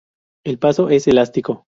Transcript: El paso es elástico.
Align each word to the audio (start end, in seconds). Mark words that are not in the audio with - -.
El 0.43 0.57
paso 0.57 0.89
es 0.89 1.07
elástico. 1.07 1.67